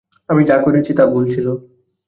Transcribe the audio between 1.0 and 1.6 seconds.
ভুল ছিল।